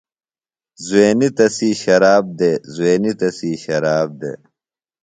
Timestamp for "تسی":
1.37-1.69, 3.19-3.51